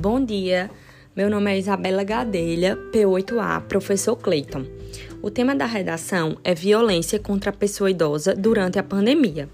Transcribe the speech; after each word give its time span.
Bom 0.00 0.24
dia, 0.24 0.70
meu 1.14 1.28
nome 1.28 1.52
é 1.52 1.58
Isabela 1.58 2.02
Gadelha, 2.02 2.74
P8A, 2.90 3.60
professor 3.60 4.16
Cleiton. 4.16 4.64
O 5.20 5.30
tema 5.30 5.54
da 5.54 5.66
redação 5.66 6.38
é 6.42 6.54
violência 6.54 7.18
contra 7.18 7.50
a 7.50 7.52
pessoa 7.52 7.90
idosa 7.90 8.34
durante 8.34 8.78
a 8.78 8.82
pandemia. 8.82 9.46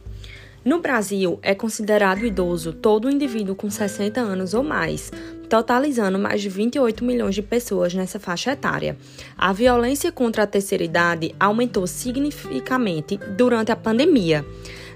No 0.65 0.79
Brasil, 0.79 1.41
é 1.43 1.53
considerado 1.53 2.25
idoso 2.25 2.73
todo 2.73 3.11
indivíduo 3.11 3.57
com 3.57 3.69
60 3.69 4.21
anos 4.21 4.55
ou 4.55 4.63
mais, 4.63 5.11
totalizando 5.49 6.17
mais 6.17 6.41
de 6.41 6.49
28 6.49 7.05
milhões 7.05 7.35
de 7.35 7.43
pessoas 7.43 7.93
nessa 7.93 8.21
faixa 8.21 8.53
etária. 8.53 8.97
A 9.37 9.53
violência 9.53 10.13
contra 10.13 10.45
a 10.45 10.47
terceira 10.47 10.85
idade 10.85 11.35
aumentou 11.41 11.89
significativamente 11.89 13.17
durante 13.37 13.73
a 13.73 13.77
pandemia 13.77 14.45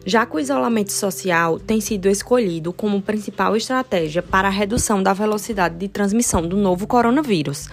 já 0.05 0.25
que 0.25 0.37
o 0.37 0.41
isolamento 0.41 0.93
social 0.93 1.59
tem 1.59 1.81
sido 1.81 2.09
escolhido 2.09 2.73
como 2.73 3.03
principal 3.03 3.57
estratégia 3.57 4.23
para 4.23 4.49
a 4.49 4.51
redução 4.51 5.03
da 5.03 5.13
velocidade 5.13 5.77
de 5.77 5.89
transmissão 5.89 6.47
do 6.47 6.57
novo 6.57 6.87
coronavírus, 6.87 7.69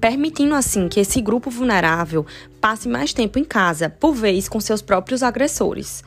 permitindo 0.00 0.54
assim 0.54 0.88
que 0.88 1.00
esse 1.00 1.20
grupo 1.20 1.50
vulnerável 1.50 2.26
passe 2.60 2.88
mais 2.88 3.12
tempo 3.12 3.38
em 3.38 3.44
casa, 3.44 3.88
por 3.88 4.14
vez 4.14 4.48
com 4.48 4.60
seus 4.60 4.82
próprios 4.82 5.22
agressores. 5.22 6.04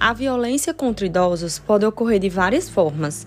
A 0.00 0.12
violência 0.12 0.72
contra 0.72 1.06
idosos 1.06 1.58
pode 1.58 1.84
ocorrer 1.84 2.20
de 2.20 2.28
várias 2.28 2.68
formas. 2.68 3.26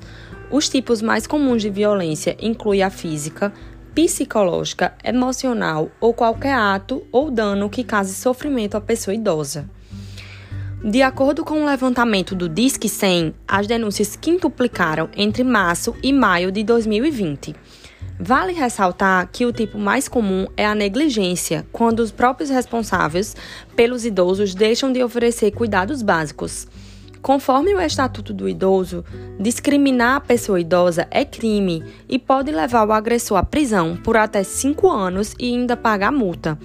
Os 0.49 0.69
tipos 0.69 1.01
mais 1.01 1.27
comuns 1.27 1.61
de 1.61 1.69
violência 1.69 2.35
incluem 2.41 2.81
a 2.81 2.89
física, 2.89 3.53
psicológica, 3.93 4.93
emocional 5.03 5.91
ou 5.99 6.13
qualquer 6.13 6.55
ato 6.55 7.03
ou 7.11 7.29
dano 7.29 7.69
que 7.69 7.83
cause 7.83 8.13
sofrimento 8.13 8.75
à 8.75 8.81
pessoa 8.81 9.13
idosa. 9.13 9.69
De 10.83 11.03
acordo 11.03 11.45
com 11.45 11.59
o 11.59 11.61
um 11.61 11.65
levantamento 11.65 12.33
do 12.33 12.49
Disque 12.49 12.89
100, 12.89 13.35
as 13.47 13.67
denúncias 13.67 14.15
quintuplicaram 14.15 15.09
entre 15.15 15.43
março 15.43 15.95
e 16.01 16.11
maio 16.11 16.51
de 16.51 16.63
2020. 16.63 17.55
Vale 18.19 18.51
ressaltar 18.51 19.29
que 19.31 19.45
o 19.45 19.53
tipo 19.53 19.77
mais 19.77 20.07
comum 20.07 20.47
é 20.57 20.65
a 20.65 20.73
negligência, 20.73 21.67
quando 21.71 21.99
os 21.99 22.11
próprios 22.11 22.49
responsáveis 22.49 23.35
pelos 23.75 24.05
idosos 24.05 24.55
deixam 24.55 24.91
de 24.91 25.03
oferecer 25.03 25.51
cuidados 25.51 26.01
básicos. 26.01 26.67
Conforme 27.21 27.75
o 27.75 27.79
Estatuto 27.79 28.33
do 28.33 28.49
Idoso, 28.49 29.05
discriminar 29.39 30.15
a 30.15 30.21
pessoa 30.21 30.59
idosa 30.59 31.07
é 31.11 31.23
crime 31.23 31.83
e 32.09 32.17
pode 32.17 32.51
levar 32.51 32.87
o 32.87 32.91
agressor 32.91 33.37
à 33.37 33.43
prisão 33.43 33.95
por 33.97 34.17
até 34.17 34.41
cinco 34.43 34.89
anos 34.89 35.35
e 35.37 35.53
ainda 35.53 35.77
pagar 35.77 36.11
multa. 36.11 36.57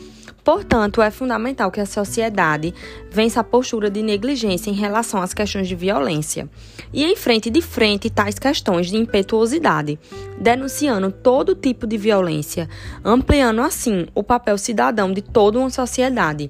Portanto, 0.47 1.03
é 1.03 1.11
fundamental 1.11 1.73
que 1.73 1.81
a 1.81 1.85
sociedade 1.85 2.73
vença 3.11 3.41
a 3.41 3.45
postura 3.45 3.91
de 3.91 4.01
negligência 4.01 4.71
em 4.71 4.75
relação 4.75 5.21
às 5.21 5.35
questões 5.35 5.67
de 5.67 5.75
violência 5.75 6.49
e 6.93 7.05
enfrente 7.05 7.51
de 7.51 7.61
frente 7.61 8.09
tais 8.09 8.39
questões 8.39 8.87
de 8.87 8.97
impetuosidade, 8.97 9.99
denunciando 10.41 11.11
todo 11.11 11.57
tipo 11.57 11.85
de 11.85 11.99
violência, 11.99 12.69
ampliando 13.05 13.61
assim 13.61 14.07
o 14.15 14.23
papel 14.23 14.57
cidadão 14.57 15.13
de 15.13 15.21
toda 15.21 15.59
uma 15.59 15.69
sociedade. 15.69 16.49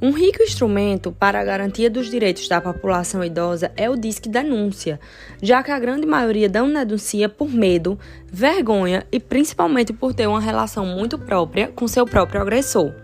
Um 0.00 0.12
rico 0.12 0.42
instrumento 0.42 1.12
para 1.12 1.38
a 1.38 1.44
garantia 1.44 1.90
dos 1.90 2.08
direitos 2.08 2.48
da 2.48 2.62
população 2.62 3.22
idosa 3.22 3.70
é 3.76 3.90
o 3.90 3.96
Disque 3.96 4.30
Denúncia, 4.30 4.98
já 5.42 5.62
que 5.62 5.70
a 5.70 5.78
grande 5.78 6.06
maioria 6.06 6.48
não 6.48 6.72
denuncia 6.72 7.28
por 7.28 7.50
medo, 7.50 7.98
vergonha 8.32 9.04
e 9.12 9.20
principalmente 9.20 9.92
por 9.92 10.14
ter 10.14 10.26
uma 10.26 10.40
relação 10.40 10.86
muito 10.86 11.18
própria 11.18 11.68
com 11.68 11.86
seu 11.86 12.06
próprio 12.06 12.40
agressor. 12.40 12.94